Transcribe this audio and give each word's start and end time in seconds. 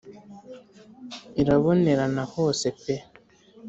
irabonerana 1.41 2.21
hose 2.33 2.65
pe 2.81 2.95